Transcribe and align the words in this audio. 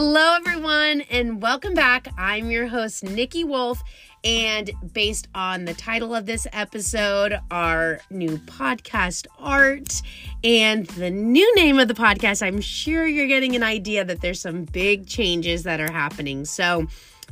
Hello, 0.00 0.36
everyone, 0.36 1.00
and 1.10 1.42
welcome 1.42 1.74
back. 1.74 2.06
I'm 2.16 2.52
your 2.52 2.68
host, 2.68 3.02
Nikki 3.02 3.42
Wolf. 3.42 3.82
And 4.22 4.70
based 4.92 5.26
on 5.34 5.64
the 5.64 5.74
title 5.74 6.14
of 6.14 6.24
this 6.24 6.46
episode, 6.52 7.40
our 7.50 7.98
new 8.08 8.38
podcast 8.38 9.26
art, 9.40 10.00
and 10.44 10.86
the 10.86 11.10
new 11.10 11.52
name 11.56 11.80
of 11.80 11.88
the 11.88 11.94
podcast, 11.94 12.46
I'm 12.46 12.60
sure 12.60 13.08
you're 13.08 13.26
getting 13.26 13.56
an 13.56 13.64
idea 13.64 14.04
that 14.04 14.20
there's 14.20 14.40
some 14.40 14.66
big 14.66 15.08
changes 15.08 15.64
that 15.64 15.80
are 15.80 15.90
happening. 15.90 16.44
So, 16.44 16.86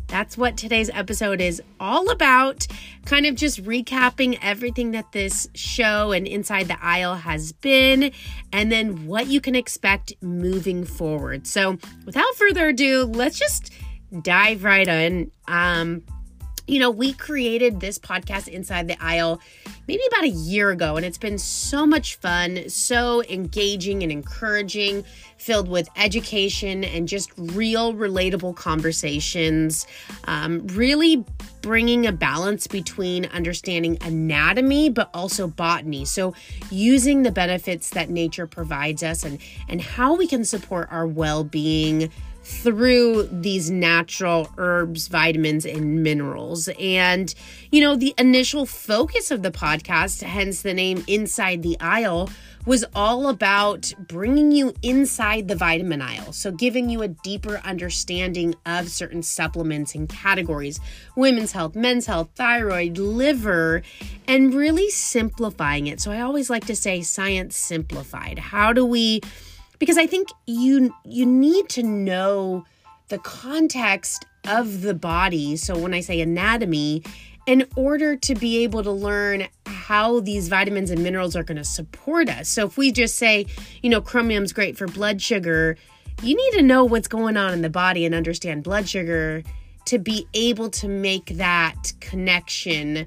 that's 0.09 0.38
what 0.38 0.57
today's 0.57 0.91
episode 0.91 1.41
is 1.41 1.62
all 1.80 2.11
about. 2.11 2.66
Kind 3.05 3.27
of 3.27 3.34
just 3.34 3.62
recapping 3.64 4.38
everything 4.43 4.93
that 4.93 5.12
this 5.12 5.48
show 5.55 6.12
and 6.12 6.27
Inside 6.27 6.68
the 6.68 6.79
Aisle 6.82 7.14
has 7.14 7.52
been, 7.52 8.12
and 8.52 8.70
then 8.70 9.06
what 9.06 9.27
you 9.27 9.41
can 9.41 9.55
expect 9.55 10.12
moving 10.20 10.84
forward. 10.84 11.47
So, 11.47 11.78
without 12.05 12.34
further 12.37 12.69
ado, 12.69 13.05
let's 13.05 13.38
just 13.38 13.73
dive 14.23 14.64
right 14.64 14.87
in. 14.87 15.30
Um, 15.48 16.02
you 16.66 16.80
know, 16.80 16.91
we 16.91 17.12
created 17.12 17.80
this 17.80 17.98
podcast 17.98 18.48
Inside 18.48 18.88
the 18.88 18.97
Aisle 19.01 19.41
maybe 19.87 20.02
about 20.09 20.25
a 20.25 20.29
year 20.29 20.70
ago, 20.70 20.97
and 20.97 21.06
it's 21.06 21.19
been 21.19 21.39
so 21.39 21.87
much 21.87 22.16
fun, 22.16 22.69
so 22.69 23.23
engaging 23.25 24.02
and 24.02 24.11
encouraging, 24.11 25.05
filled 25.39 25.69
with 25.69 25.89
education 25.97 26.83
and 26.83 27.06
just 27.06 27.30
real, 27.37 27.95
relatable 27.95 28.56
conversations. 28.56 29.87
Um, 30.25 30.66
really 30.69 31.25
bringing 31.62 32.06
a 32.06 32.12
balance 32.12 32.67
between 32.67 33.27
understanding 33.27 33.98
anatomy 34.03 34.89
but 34.89 35.11
also 35.14 35.47
botany. 35.47 36.05
So, 36.05 36.34
using 36.70 37.23
the 37.23 37.33
benefits 37.33 37.91
that 37.91 38.11
nature 38.11 38.47
provides 38.47 39.03
us 39.03 39.25
and, 39.25 39.39
and 39.69 39.80
how 39.80 40.14
we 40.14 40.27
can 40.27 40.45
support 40.45 40.89
our 40.91 41.06
well 41.06 41.45
being 41.45 42.11
through 42.47 43.28
these 43.33 43.72
natural 43.72 44.48
herbs, 44.56 45.08
vitamins, 45.08 45.66
and 45.66 46.05
minerals. 46.05 46.69
And, 46.78 47.34
you 47.72 47.80
know, 47.80 47.97
the 47.97 48.14
initial 48.19 48.66
focus 48.66 49.33
of 49.33 49.42
the 49.42 49.50
podcast, 49.50 50.22
hence 50.22 50.62
the 50.62 50.72
name 50.72 51.02
Inside 51.08 51.64
the 51.64 51.77
Aisle, 51.80 52.30
was 52.64 52.84
all 52.94 53.28
about 53.28 53.92
bringing 54.06 54.52
you 54.52 54.72
inside 54.83 55.48
the 55.48 55.56
vitamin 55.56 56.00
aisle. 56.02 56.33
So, 56.33 56.52
giving 56.52 56.89
you 56.89 57.02
a 57.02 57.08
deeper 57.08 57.61
understanding 57.64 58.55
of 58.64 58.91
certain 58.91 59.22
supplements 59.22 59.94
and 59.94 60.08
categories 60.08 60.78
women's 61.17 61.52
health, 61.52 61.74
men's 61.74 62.06
health, 62.06 62.28
thyroid, 62.36 62.98
liver, 62.98 63.83
and 64.28 64.55
really 64.55 64.91
simplifying 64.91 65.89
it. 65.89 66.00
So, 66.00 66.12
I 66.12 66.20
always 66.20 66.48
like 66.48 66.67
to 66.67 66.77
say 66.77 67.02
science 67.02 67.56
simplified. 67.56 68.39
How 68.39 68.72
do 68.72 68.84
we 68.84 69.20
because 69.78 69.98
I 69.98 70.06
think 70.06 70.28
you 70.46 70.94
you 71.05 71.27
need 71.27 71.69
to 71.70 71.82
know 71.82 72.64
the 73.08 73.19
context 73.19 74.27
of 74.48 74.83
the 74.83 74.94
body. 74.94 75.56
So 75.56 75.78
when 75.78 75.94
I 75.94 76.00
say 76.00 76.20
anatomy, 76.20 77.02
in 77.46 77.66
order 77.77 78.16
to 78.16 78.34
be 78.34 78.64
able 78.64 78.83
to 78.83 78.91
learn 78.91 79.46
how 79.66 80.20
these 80.20 80.48
vitamins 80.48 80.91
and 80.91 81.02
minerals 81.02 81.36
are 81.36 81.44
going 81.44 81.56
to 81.56 81.64
support 81.64 82.28
us. 82.28 82.48
So 82.48 82.66
if 82.66 82.77
we 82.77 82.91
just 82.91 83.16
say, 83.16 83.46
you 83.83 83.91
know, 83.91 84.00
chromium's 84.00 84.52
great 84.52 84.77
for 84.77 84.86
blood 84.86 85.22
sugar, 85.22 85.77
you 86.22 86.36
need 86.36 86.58
to 86.58 86.62
know 86.62 86.84
what's 86.84 87.08
going 87.08 87.36
on 87.36 87.52
in 87.52 87.62
the 87.62 87.70
body 87.70 88.05
and 88.05 88.14
understand 88.14 88.64
blood 88.64 88.88
sugar 88.88 89.44
to 89.84 89.98
be 89.98 90.27
able 90.34 90.70
to 90.70 90.88
make 90.88 91.27
that 91.36 91.92
connection 92.00 93.06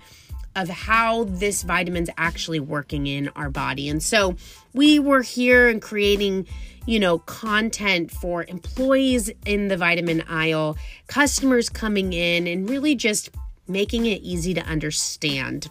of 0.60 0.68
how 0.70 1.24
this 1.26 1.64
vitamin's 1.64 2.10
actually 2.18 2.60
working 2.60 3.08
in 3.08 3.30
our 3.30 3.50
body. 3.50 3.88
And 3.88 4.04
so 4.04 4.36
we 4.74 5.00
were 5.00 5.22
here 5.22 5.70
and 5.70 5.82
creating, 5.82 6.48
you 6.86 7.00
know, 7.00 7.20
content 7.20 8.12
for 8.12 8.44
employees 8.44 9.32
in 9.46 9.70
the 9.70 9.78
vitamin 9.78 10.22
aisle, 10.28 10.78
customers 11.08 11.70
coming 11.70 12.12
in, 12.12 12.46
and 12.46 12.70
really 12.70 12.94
just 12.94 13.30
making 13.68 14.06
it 14.06 14.22
easy 14.22 14.54
to 14.54 14.62
understand. 14.62 15.70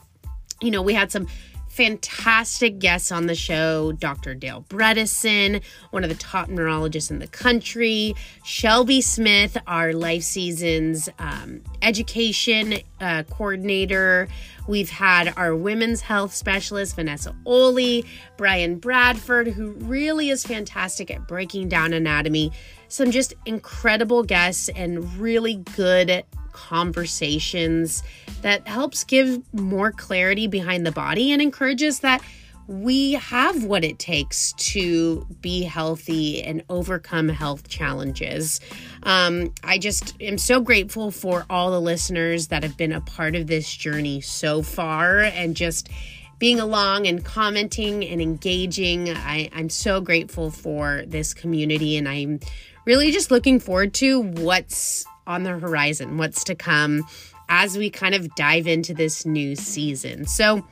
You 0.63 0.71
know, 0.71 0.81
we 0.81 0.95
had 0.95 1.13
some 1.13 1.29
fantastic 1.79 2.81
guests 2.81 3.13
on 3.13 3.27
the 3.27 3.37
show 3.37 3.93
Dr. 3.93 4.35
Dale 4.35 4.65
Bredesen, 4.69 5.63
one 5.93 6.03
of 6.03 6.09
the 6.11 6.17
top 6.17 6.49
neurologists 6.49 7.09
in 7.09 7.21
the 7.21 7.29
country, 7.29 8.17
Shelby 8.43 9.01
Smith, 9.01 9.57
our 9.69 9.93
Life 9.93 10.25
Seasons 10.25 11.09
um, 11.21 11.63
education 11.81 12.79
uh, 13.01 13.23
coordinator. 13.31 14.27
We've 14.67 14.91
had 14.91 15.33
our 15.37 15.55
women's 15.55 16.01
health 16.01 16.35
specialist, 16.35 16.97
Vanessa 16.97 17.33
Oli, 17.47 18.05
Brian 18.37 18.81
Bradford, 18.81 19.47
who 19.47 19.71
really 19.71 20.31
is 20.31 20.43
fantastic 20.43 21.13
at 21.13 21.29
breaking 21.29 21.69
down 21.69 21.93
anatomy. 21.93 22.51
Some 22.89 23.13
just 23.13 23.35
incredible 23.47 24.25
guests 24.25 24.69
and 24.71 25.15
really 25.15 25.63
good 25.77 26.25
conversations 26.59 28.03
that 28.43 28.67
helps 28.67 29.05
give 29.05 29.43
more 29.55 29.93
clarity 29.93 30.47
behind 30.47 30.85
the 30.85 30.93
body 30.93 31.31
and 31.33 31.41
encourages 31.41 32.01
that 32.01 32.21
we 32.67 33.13
have 33.13 33.65
what 33.65 33.83
it 33.83 33.99
takes 33.99 34.53
to 34.53 35.27
be 35.41 35.63
healthy 35.63 36.43
and 36.43 36.63
overcome 36.69 37.29
health 37.29 37.67
challenges. 37.69 38.61
Um, 39.05 39.55
I 39.65 39.79
just 39.79 40.15
am 40.21 40.37
so 40.37 40.61
grateful 40.61 41.11
for 41.11 41.47
all 41.49 41.71
the 41.71 41.81
listeners 41.81 42.49
that 42.49 42.63
have 42.63 42.77
been 42.77 42.93
a 42.93 43.01
part 43.01 43.37
of 43.37 43.47
this 43.47 43.75
journey 43.75 44.21
so 44.21 44.63
far 44.63 45.21
and 45.21 45.57
just 45.57 45.89
being 46.39 46.61
along 46.61 47.07
and 47.07 47.25
commenting 47.25 48.05
and 48.05 48.21
engaging. 48.21 49.09
I, 49.11 49.49
I'm 49.55 49.71
so 49.71 50.03
grateful 50.03 50.51
for 50.51 51.05
this 51.07 51.33
community 51.33 51.97
and 51.97 52.07
I'm 52.07 52.41
really 52.89 53.13
just 53.13 53.31
looking 53.31 53.61
forward 53.61 53.93
to 53.93 54.23
what's 54.23 55.05
on 55.27 55.43
the 55.43 55.51
horizon, 55.59 56.17
what's 56.17 56.43
to 56.43 56.55
come 56.55 57.07
as 57.51 57.77
we 57.77 57.91
kind 57.91 58.15
of 58.15 58.35
dive 58.35 58.67
into 58.67 58.95
this 58.95 59.27
new 59.27 59.55
season. 59.55 60.25
So, 60.25 60.67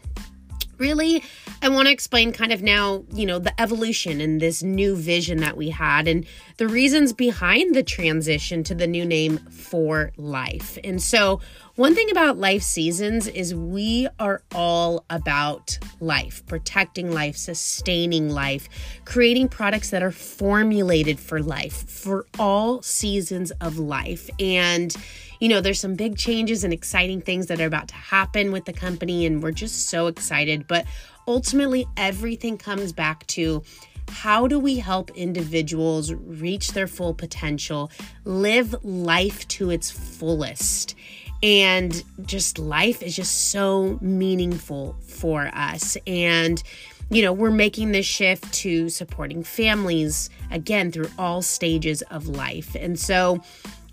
really, 0.79 1.23
I 1.63 1.69
want 1.69 1.87
to 1.87 1.93
explain 1.93 2.33
kind 2.33 2.53
of 2.53 2.63
now, 2.63 3.05
you 3.13 3.27
know, 3.27 3.39
the 3.39 3.59
evolution 3.61 4.21
and 4.21 4.41
this 4.41 4.63
new 4.63 4.97
vision 4.97 5.39
that 5.39 5.57
we 5.57 5.71
had 5.71 6.09
and 6.09 6.27
the 6.57 6.69
reasons 6.69 7.13
behind 7.13 7.75
the 7.75 7.83
transition 7.83 8.63
to 8.65 8.75
the 8.75 8.87
new 8.87 9.05
name 9.05 9.39
for 9.39 10.13
life. 10.17 10.79
And 10.85 11.03
so, 11.03 11.41
one 11.77 11.95
thing 11.95 12.11
about 12.11 12.39
life 12.39 12.63
seasons 12.63 13.27
is 13.27 13.55
we 13.55 14.09
are 14.19 14.41
all 14.55 15.05
about 15.11 15.79
life, 16.01 16.43
protecting 16.47 17.13
life, 17.13 17.37
sustaining 17.37 18.31
life, 18.31 18.67
creating 19.05 19.49
products 19.49 19.91
that 19.91 20.03
are 20.03 20.11
formulated 20.11 21.21
for 21.21 21.43
life, 21.43 21.87
for 21.87 22.25
all 22.39 22.81
seasons 22.81 23.51
of 23.61 23.79
life. 23.79 24.31
And 24.41 24.97
you 25.41 25.49
know, 25.49 25.61
there's 25.61 25.81
some 25.81 25.95
big 25.95 26.17
changes 26.17 26.65
and 26.65 26.73
exciting 26.73 27.21
things 27.21 27.47
that 27.47 27.61
are 27.61 27.67
about 27.67 27.89
to 27.89 27.95
happen 27.95 28.53
with 28.53 28.65
the 28.65 28.73
company, 28.73 29.27
and 29.27 29.43
we're 29.43 29.53
just 29.53 29.89
so 29.89 30.07
excited. 30.07 30.67
But 30.67 30.87
ultimately, 31.27 31.87
everything 31.97 32.59
comes 32.59 32.93
back 32.93 33.27
to 33.29 33.63
how 34.09 34.47
do 34.47 34.59
we 34.59 34.79
help 34.79 35.11
individuals 35.17 36.13
reach 36.13 36.73
their 36.73 36.87
full 36.87 37.15
potential, 37.15 37.91
live 38.25 38.75
life 38.85 39.47
to 39.49 39.71
its 39.71 39.91
fullest? 39.91 40.95
And 41.43 42.03
just 42.25 42.59
life 42.59 43.03
is 43.03 43.15
just 43.15 43.51
so 43.51 43.99
meaningful 44.01 44.97
for 45.07 45.51
us. 45.53 45.97
And, 46.07 46.63
you 47.11 47.23
know, 47.23 47.33
we're 47.33 47.51
making 47.51 47.93
this 47.93 48.07
shift 48.07 48.53
to 48.55 48.89
supporting 48.89 49.43
families 49.43 50.31
again 50.51 50.91
through 50.91 51.11
all 51.19 51.43
stages 51.43 52.03
of 52.03 52.27
life. 52.27 52.75
And 52.75 52.99
so, 52.99 53.43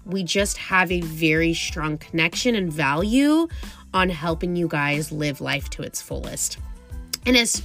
we 0.05 0.23
just 0.23 0.57
have 0.57 0.91
a 0.91 1.01
very 1.01 1.53
strong 1.53 1.97
connection 1.97 2.55
and 2.55 2.71
value 2.71 3.47
on 3.93 4.09
helping 4.09 4.55
you 4.55 4.67
guys 4.67 5.11
live 5.11 5.39
life 5.41 5.69
to 5.71 5.83
its 5.83 6.01
fullest. 6.01 6.57
And 7.25 7.37
as 7.37 7.61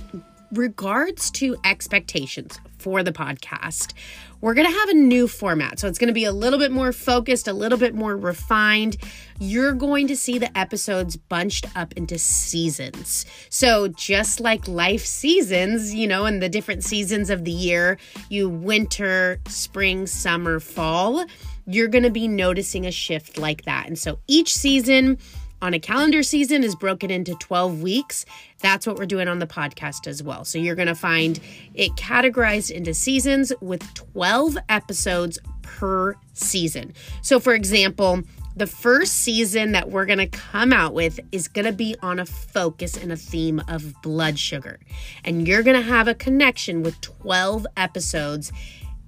regards 0.53 1.31
to 1.33 1.57
expectations 1.65 2.59
for 2.89 3.03
the 3.03 3.13
podcast, 3.13 3.93
we're 4.41 4.55
going 4.55 4.67
to 4.67 4.73
have 4.73 4.89
a 4.89 4.95
new 4.95 5.29
format. 5.29 5.79
So 5.79 5.89
it's 5.89 5.99
going 5.99 6.09
to 6.09 6.15
be 6.15 6.25
a 6.25 6.33
little 6.33 6.59
bit 6.59 6.73
more 6.73 6.91
focused, 6.91 7.47
a 7.47 7.53
little 7.53 7.77
bit 7.77 7.95
more 7.95 8.17
refined. 8.17 8.97
You're 9.39 9.75
going 9.75 10.07
to 10.07 10.17
see 10.17 10.39
the 10.39 10.57
episodes 10.57 11.15
bunched 11.15 11.67
up 11.77 11.93
into 11.99 12.19
seasons. 12.19 13.27
So 13.51 13.89
just 13.89 14.41
like 14.41 14.67
life 14.67 15.05
seasons, 15.05 15.95
you 15.95 16.07
know, 16.07 16.25
in 16.25 16.41
the 16.41 16.49
different 16.49 16.83
seasons 16.83 17.29
of 17.29 17.45
the 17.45 17.53
year, 17.53 17.99
you 18.31 18.49
winter, 18.49 19.39
spring, 19.47 20.07
summer, 20.07 20.59
fall 20.59 21.27
you're 21.71 21.89
going 21.89 22.05
to 22.05 22.11
be 22.11 22.27
noticing 22.27 22.87
a 22.87 22.91
shift 22.91 23.37
like 23.37 23.67
that. 23.67 23.87
And 23.87 23.99
so 23.99 24.21
each 24.27 24.57
season 24.57 25.19
on 25.61 25.75
a 25.75 25.79
calendar 25.79 26.23
season 26.23 26.63
is 26.63 26.75
broken 26.75 27.11
into 27.11 27.35
12 27.35 27.83
weeks. 27.83 28.25
That's 28.61 28.87
what 28.87 28.97
we're 28.97 29.07
doing 29.07 29.29
on 29.29 29.39
the 29.39 29.47
podcast 29.47 30.07
as 30.07 30.23
well. 30.23 30.45
So 30.45 30.59
you're 30.59 30.75
going 30.75 30.89
to 30.89 30.95
find 30.95 31.41
it 31.75 31.93
categorized 31.97 32.71
into 32.71 32.95
seasons 32.95 33.53
with 33.61 33.83
12 33.95 34.57
episodes 34.69 35.39
per 35.63 36.17
season. 36.33 36.95
So, 37.23 37.41
for 37.41 37.55
example, 37.55 38.23
the 38.57 38.67
first 38.67 39.15
season 39.15 39.73
that 39.73 39.91
we're 39.91 40.07
going 40.07 40.19
to 40.19 40.27
come 40.27 40.73
out 40.73 40.93
with 40.93 41.21
is 41.31 41.47
going 41.47 41.65
to 41.65 41.73
be 41.73 41.95
on 42.03 42.19
a 42.19 42.27
focus 42.27 42.97
and 42.97 43.13
a 43.13 43.17
theme 43.17 43.63
of 43.69 43.95
blood 44.03 44.39
sugar. 44.39 44.81
And 45.25 45.47
you're 45.47 45.63
going 45.63 45.81
to 45.81 45.89
have 45.89 46.09
a 46.09 46.15
connection 46.15 46.83
with 46.83 47.01
12 47.01 47.67
episodes 47.77 48.51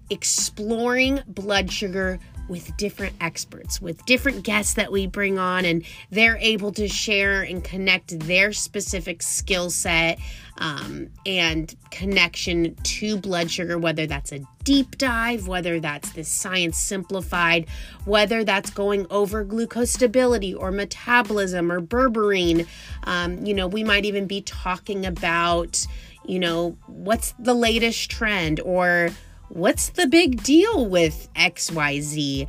exploring 0.09 1.21
blood 1.27 1.73
sugar 1.73 2.19
with 2.51 2.77
different 2.77 3.15
experts, 3.21 3.81
with 3.81 4.05
different 4.07 4.43
guests 4.43 4.75
that 4.75 4.91
we 4.91 5.07
bring 5.07 5.39
on, 5.39 5.65
and 5.65 5.85
they're 6.11 6.37
able 6.39 6.73
to 6.73 6.89
share 6.89 7.43
and 7.43 7.63
connect 7.63 8.19
their 8.19 8.53
specific 8.53 9.23
skill 9.23 9.71
set 9.71 10.19
um, 10.59 11.09
and 11.25 11.77
connection 11.93 12.75
to 12.83 13.17
blood 13.17 13.51
sugar, 13.51 13.79
whether 13.79 14.05
that's 14.05 14.33
a 14.33 14.41
deep 14.65 14.99
dive, 14.99 15.47
whether 15.47 15.79
that's 15.79 16.11
the 16.11 16.25
science 16.25 16.77
simplified, 16.77 17.67
whether 18.05 18.43
that's 18.43 18.71
going 18.71 19.07
over 19.11 19.45
glucose 19.45 19.93
stability 19.93 20.53
or 20.53 20.73
metabolism 20.73 21.71
or 21.71 21.81
berberine. 21.81 22.67
Um, 23.05 23.47
you 23.47 23.55
know, 23.55 23.69
we 23.69 23.85
might 23.85 24.05
even 24.05 24.27
be 24.27 24.43
talking 24.43 25.07
about, 25.07 25.87
you 26.27 26.41
know, 26.41 26.77
what's 26.89 27.33
the 27.39 27.55
latest 27.55 28.11
trend 28.11 28.59
or 28.61 29.11
what's 29.51 29.91
the 29.91 30.07
big 30.07 30.43
deal 30.43 30.87
with 30.87 31.29
XYZ 31.35 32.49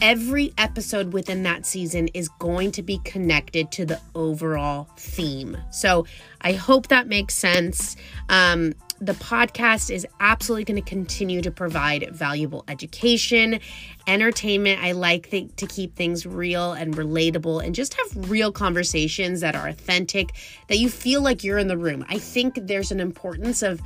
every 0.00 0.52
episode 0.58 1.12
within 1.12 1.42
that 1.42 1.66
season 1.66 2.08
is 2.08 2.28
going 2.38 2.70
to 2.72 2.82
be 2.82 2.98
connected 2.98 3.70
to 3.72 3.84
the 3.84 4.00
overall 4.14 4.88
theme. 4.96 5.56
So 5.70 6.06
I 6.40 6.52
hope 6.52 6.88
that 6.88 7.08
makes 7.08 7.34
sense. 7.34 7.96
Um, 8.28 8.74
the 9.00 9.12
podcast 9.12 9.94
is 9.94 10.06
absolutely 10.18 10.64
going 10.64 10.82
to 10.82 10.88
continue 10.88 11.40
to 11.42 11.50
provide 11.50 12.08
valuable 12.10 12.64
education, 12.66 13.60
entertainment. 14.08 14.82
I 14.82 14.92
like 14.92 15.30
the, 15.30 15.48
to 15.56 15.66
keep 15.66 15.94
things 15.94 16.26
real 16.26 16.72
and 16.72 16.96
relatable 16.96 17.64
and 17.64 17.74
just 17.74 17.94
have 17.94 18.30
real 18.30 18.50
conversations 18.50 19.40
that 19.40 19.54
are 19.54 19.68
authentic, 19.68 20.32
that 20.66 20.78
you 20.78 20.88
feel 20.88 21.22
like 21.22 21.44
you're 21.44 21.58
in 21.58 21.68
the 21.68 21.76
room. 21.76 22.04
I 22.08 22.18
think 22.18 22.58
there's 22.62 22.90
an 22.90 23.00
importance 23.00 23.62
of 23.62 23.80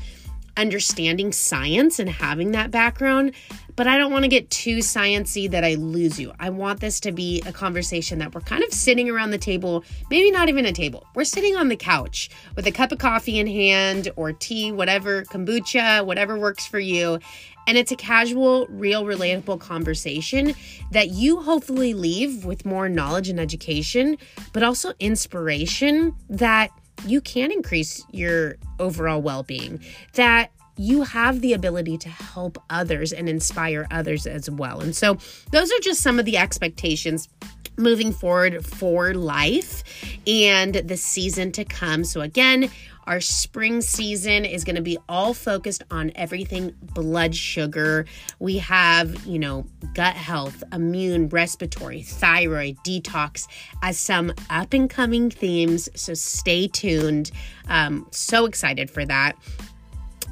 understanding 0.57 1.33
science 1.33 1.99
and 1.99 2.09
having 2.09 2.53
that 2.53 2.71
background, 2.71 3.33
but 3.77 3.87
I 3.87 3.97
don't 3.97 4.13
want 4.13 4.25
to 4.25 4.29
get 4.29 4.51
too 4.51 4.79
sciency 4.79 5.51
that 5.51 5.65
I 5.65 5.75
lose 5.75 6.21
you. 6.21 6.33
I 6.39 6.51
want 6.51 6.81
this 6.81 7.01
to 7.01 7.13
be 7.13 7.43
a 7.47 7.53
conversation 7.53 8.19
that 8.19 8.35
we're 8.35 8.43
kind 8.43 8.63
of 8.63 8.73
sitting 8.73 9.09
around 9.09 9.31
the 9.31 9.39
table, 9.39 9.85
maybe 10.11 10.31
not 10.31 10.49
even 10.49 10.67
a 10.67 10.73
table. 10.73 11.07
We're 11.15 11.25
sitting 11.25 11.57
on 11.57 11.69
the 11.69 11.77
couch 11.77 12.29
with 12.55 12.67
a 12.67 12.73
cup 12.73 12.93
of 12.93 12.99
coffee 12.99 13.39
in 13.39 13.47
hand 13.47 14.11
or 14.17 14.33
tea, 14.33 14.73
whatever, 14.73 15.23
kombucha, 15.25 16.05
whatever 16.05 16.39
works 16.39 16.67
for 16.67 16.79
you. 16.79 17.19
And 17.67 17.79
it's 17.79 17.93
a 17.93 17.97
casual, 17.97 18.67
real, 18.69 19.05
relatable 19.05 19.61
conversation 19.61 20.55
that 20.91 21.11
you 21.11 21.41
hopefully 21.43 21.95
leave 21.95 22.45
with 22.45 22.67
more 22.67 22.89
knowledge 22.89 23.29
and 23.29 23.39
education, 23.39 24.19
but 24.53 24.65
also 24.65 24.93
inspiration 24.99 26.15
that 26.29 26.71
you 27.05 27.21
can 27.21 27.51
increase 27.53 28.05
your 28.11 28.57
overall 28.79 29.21
well 29.23 29.43
being, 29.43 29.81
that 30.15 30.51
you 30.77 31.03
have 31.03 31.41
the 31.41 31.53
ability 31.53 31.99
to 31.99 32.09
help 32.09 32.59
others 32.71 33.13
and 33.13 33.29
inspire 33.29 33.87
others 33.91 34.27
as 34.27 34.51
well. 34.51 34.81
And 34.81 34.97
so, 34.97 35.19
those 35.51 35.71
are 35.71 35.81
just 35.81 36.01
some 36.01 36.19
of 36.19 36.25
the 36.25 36.37
expectations 36.37 37.29
moving 37.77 38.13
forward 38.13 38.65
for 38.65 39.15
life 39.15 39.83
and 40.27 40.75
the 40.75 40.97
season 40.97 41.53
to 41.53 41.65
come. 41.65 42.05
So, 42.05 42.21
again, 42.21 42.71
our 43.07 43.21
spring 43.21 43.81
season 43.81 44.45
is 44.45 44.65
going 44.65 44.77
to 44.77 44.83
be 44.83 44.99
all 45.09 45.35
focused 45.35 45.83
on 45.91 46.13
everything 46.15 46.75
blood 46.95 47.35
sugar. 47.35 48.07
We 48.39 48.59
have, 48.59 49.27
you 49.27 49.39
know, 49.39 49.67
gut 49.95 50.15
health, 50.15 50.63
immune, 50.73 51.29
respiratory, 51.29 52.03
thyroid, 52.03 52.77
detox 52.85 53.49
as 53.83 53.99
some 53.99 54.33
up 54.51 54.73
and 54.73 54.89
coming 54.89 55.31
themes. 55.31 55.89
So 55.95 56.15
stay 56.15 56.69
tuned. 56.69 57.31
Um, 57.69 58.07
so 58.11 58.47
excited 58.47 58.91
for 58.91 59.05
that. 59.07 59.37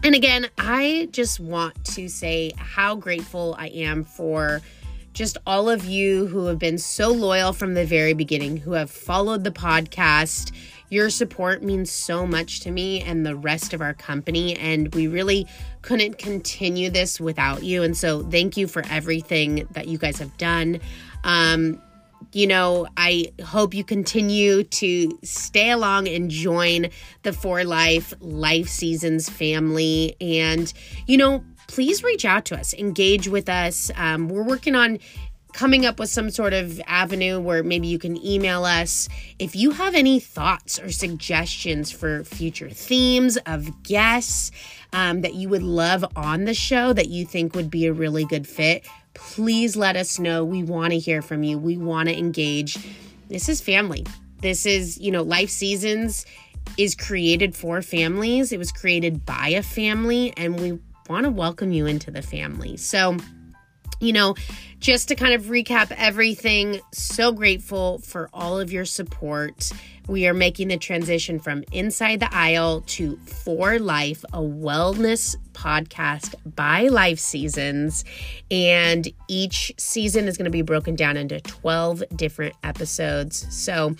And 0.02 0.14
again, 0.14 0.48
I 0.56 1.08
just 1.12 1.40
want 1.40 1.84
to 1.86 2.08
say 2.08 2.52
how 2.56 2.96
grateful 2.96 3.54
I 3.58 3.66
am 3.68 4.04
for 4.04 4.62
just 5.12 5.36
all 5.46 5.68
of 5.68 5.84
you 5.84 6.26
who 6.26 6.46
have 6.46 6.58
been 6.58 6.78
so 6.78 7.08
loyal 7.08 7.52
from 7.52 7.74
the 7.74 7.84
very 7.84 8.14
beginning, 8.14 8.56
who 8.56 8.72
have 8.72 8.90
followed 8.90 9.44
the 9.44 9.50
podcast. 9.50 10.52
Your 10.90 11.08
support 11.08 11.62
means 11.62 11.90
so 11.90 12.26
much 12.26 12.60
to 12.60 12.70
me 12.70 13.00
and 13.00 13.24
the 13.24 13.36
rest 13.36 13.72
of 13.72 13.80
our 13.80 13.94
company, 13.94 14.56
and 14.56 14.94
we 14.94 15.06
really 15.06 15.46
couldn't 15.82 16.18
continue 16.18 16.90
this 16.90 17.20
without 17.20 17.62
you. 17.62 17.82
And 17.82 17.96
so, 17.96 18.22
thank 18.24 18.56
you 18.56 18.66
for 18.66 18.82
everything 18.90 19.66
that 19.70 19.88
you 19.88 19.98
guys 19.98 20.18
have 20.18 20.36
done. 20.36 20.80
Um, 21.24 21.80
you 22.32 22.46
know, 22.46 22.86
I 22.96 23.32
hope 23.44 23.74
you 23.74 23.82
continue 23.82 24.62
to 24.64 25.18
stay 25.22 25.70
along 25.70 26.08
and 26.08 26.30
join 26.30 26.88
the 27.22 27.32
For 27.32 27.64
Life 27.64 28.12
Life 28.20 28.68
Seasons 28.68 29.28
family. 29.28 30.16
And, 30.20 30.72
you 31.06 31.16
know, 31.16 31.44
please 31.66 32.02
reach 32.02 32.24
out 32.24 32.44
to 32.46 32.58
us, 32.58 32.74
engage 32.74 33.28
with 33.28 33.48
us. 33.48 33.90
Um, 33.96 34.28
we're 34.28 34.44
working 34.44 34.74
on 34.74 34.98
coming 35.52 35.86
up 35.86 35.98
with 35.98 36.08
some 36.08 36.30
sort 36.30 36.52
of 36.52 36.80
avenue 36.86 37.40
where 37.40 37.62
maybe 37.62 37.86
you 37.88 37.98
can 37.98 38.16
email 38.24 38.64
us. 38.64 39.08
If 39.38 39.54
you 39.54 39.72
have 39.72 39.94
any 39.94 40.20
thoughts 40.20 40.78
or 40.78 40.90
suggestions 40.90 41.90
for 41.90 42.24
future 42.24 42.70
themes 42.70 43.36
of 43.46 43.82
guests 43.82 44.50
um, 44.92 45.20
that 45.22 45.34
you 45.34 45.48
would 45.48 45.62
love 45.62 46.04
on 46.16 46.44
the 46.44 46.54
show 46.54 46.92
that 46.92 47.08
you 47.08 47.24
think 47.24 47.54
would 47.54 47.70
be 47.70 47.86
a 47.86 47.92
really 47.92 48.24
good 48.24 48.46
fit 48.46 48.86
please 49.14 49.76
let 49.76 49.96
us 49.96 50.18
know. 50.18 50.44
We 50.44 50.62
want 50.62 50.92
to 50.92 50.98
hear 50.98 51.22
from 51.22 51.42
you. 51.42 51.58
We 51.58 51.76
want 51.76 52.08
to 52.08 52.16
engage. 52.16 52.78
This 53.28 53.48
is 53.48 53.60
family. 53.60 54.06
This 54.40 54.66
is 54.66 54.98
you 54.98 55.10
know 55.10 55.22
life 55.22 55.50
seasons 55.50 56.26
is 56.76 56.94
created 56.94 57.54
for 57.54 57.82
families. 57.82 58.52
It 58.52 58.58
was 58.58 58.72
created 58.72 59.24
by 59.26 59.48
a 59.48 59.62
family 59.62 60.32
and 60.36 60.58
we 60.58 60.78
want 61.08 61.24
to 61.24 61.30
welcome 61.30 61.72
you 61.72 61.86
into 61.86 62.10
the 62.10 62.22
family. 62.22 62.76
So 62.76 63.16
you 63.98 64.12
know, 64.12 64.34
just 64.78 65.08
to 65.08 65.14
kind 65.14 65.34
of 65.34 65.44
recap 65.44 65.92
everything, 65.96 66.80
so 66.92 67.32
grateful 67.32 67.98
for 67.98 68.30
all 68.32 68.58
of 68.58 68.72
your 68.72 68.84
support. 68.84 69.72
We 70.08 70.26
are 70.26 70.34
making 70.34 70.68
the 70.68 70.76
transition 70.76 71.38
from 71.38 71.62
Inside 71.70 72.20
the 72.20 72.34
Aisle 72.34 72.80
to 72.82 73.16
For 73.18 73.78
Life, 73.78 74.24
a 74.32 74.38
wellness 74.38 75.36
podcast 75.52 76.34
by 76.44 76.88
Life 76.88 77.18
Seasons. 77.18 78.04
And 78.50 79.06
each 79.28 79.72
season 79.76 80.26
is 80.26 80.36
going 80.36 80.46
to 80.46 80.50
be 80.50 80.62
broken 80.62 80.96
down 80.96 81.16
into 81.16 81.40
12 81.40 82.02
different 82.16 82.54
episodes. 82.64 83.46
So, 83.50 83.94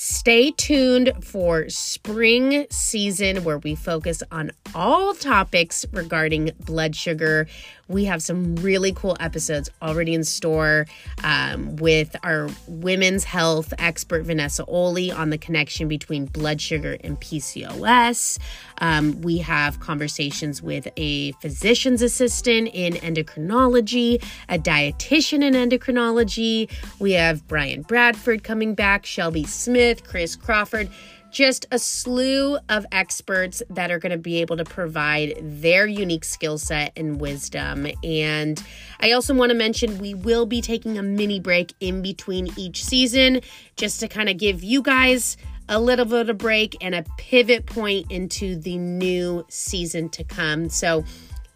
Stay 0.00 0.52
tuned 0.52 1.12
for 1.22 1.68
spring 1.68 2.68
season 2.70 3.42
where 3.42 3.58
we 3.58 3.74
focus 3.74 4.22
on 4.30 4.52
all 4.72 5.12
topics 5.12 5.84
regarding 5.92 6.52
blood 6.60 6.94
sugar. 6.94 7.48
We 7.88 8.04
have 8.04 8.22
some 8.22 8.56
really 8.56 8.92
cool 8.92 9.16
episodes 9.18 9.70
already 9.80 10.14
in 10.14 10.24
store 10.24 10.86
um, 11.24 11.76
with 11.76 12.14
our 12.22 12.48
women's 12.66 13.24
health 13.24 13.72
expert, 13.78 14.24
Vanessa 14.24 14.64
Oli, 14.66 15.10
on 15.10 15.30
the 15.30 15.38
connection 15.38 15.88
between 15.88 16.26
blood 16.26 16.60
sugar 16.60 16.98
and 17.02 17.18
PCOS. 17.20 18.38
Um, 18.80 19.20
we 19.22 19.38
have 19.38 19.80
conversations 19.80 20.62
with 20.62 20.86
a 20.96 21.32
physician's 21.32 22.02
assistant 22.02 22.68
in 22.72 22.94
endocrinology, 22.94 24.22
a 24.48 24.58
dietitian 24.58 25.42
in 25.42 25.54
endocrinology. 25.54 26.70
We 26.98 27.12
have 27.12 27.46
Brian 27.48 27.82
Bradford 27.82 28.44
coming 28.44 28.74
back, 28.74 29.06
Shelby 29.06 29.44
Smith, 29.44 30.04
Chris 30.04 30.36
Crawford 30.36 30.90
just 31.30 31.66
a 31.70 31.78
slew 31.78 32.58
of 32.68 32.86
experts 32.92 33.62
that 33.70 33.90
are 33.90 33.98
going 33.98 34.12
to 34.12 34.18
be 34.18 34.40
able 34.40 34.56
to 34.56 34.64
provide 34.64 35.34
their 35.40 35.86
unique 35.86 36.24
skill 36.24 36.58
set 36.58 36.92
and 36.96 37.20
wisdom. 37.20 37.86
And 38.02 38.62
I 39.00 39.12
also 39.12 39.34
want 39.34 39.50
to 39.50 39.56
mention 39.56 39.98
we 39.98 40.14
will 40.14 40.46
be 40.46 40.60
taking 40.60 40.98
a 40.98 41.02
mini 41.02 41.40
break 41.40 41.74
in 41.80 42.02
between 42.02 42.48
each 42.56 42.84
season 42.84 43.40
just 43.76 44.00
to 44.00 44.08
kind 44.08 44.28
of 44.28 44.38
give 44.38 44.62
you 44.62 44.82
guys 44.82 45.36
a 45.68 45.78
little 45.78 46.06
bit 46.06 46.20
of 46.20 46.28
a 46.30 46.34
break 46.34 46.76
and 46.80 46.94
a 46.94 47.04
pivot 47.18 47.66
point 47.66 48.10
into 48.10 48.56
the 48.56 48.78
new 48.78 49.44
season 49.48 50.08
to 50.10 50.24
come. 50.24 50.68
So, 50.68 51.04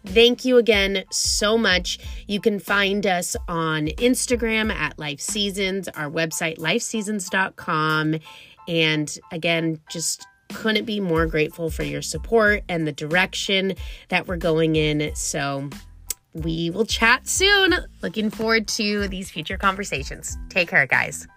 Thank 0.05 0.43
you 0.43 0.57
again 0.57 1.05
so 1.11 1.57
much. 1.57 1.99
You 2.27 2.41
can 2.41 2.59
find 2.59 3.05
us 3.07 3.35
on 3.47 3.87
Instagram 3.87 4.71
at 4.71 4.99
Life 4.99 5.21
Seasons, 5.21 5.87
our 5.89 6.09
website, 6.09 6.57
lifeseasons.com, 6.57 8.19
and 8.67 9.19
again, 9.31 9.79
just 9.89 10.27
couldn't 10.53 10.85
be 10.85 10.99
more 10.99 11.25
grateful 11.25 11.69
for 11.69 11.83
your 11.83 12.01
support 12.01 12.63
and 12.69 12.85
the 12.85 12.91
direction 12.91 13.73
that 14.09 14.27
we're 14.27 14.37
going 14.37 14.75
in. 14.75 15.15
So 15.15 15.69
we 16.33 16.69
will 16.69 16.85
chat 16.85 17.27
soon. 17.27 17.75
Looking 18.01 18.29
forward 18.29 18.67
to 18.69 19.07
these 19.07 19.29
future 19.29 19.57
conversations. 19.57 20.37
Take 20.49 20.69
care, 20.69 20.85
guys. 20.85 21.27